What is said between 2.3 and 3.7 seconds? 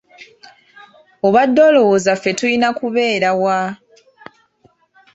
tulina kubeera wa?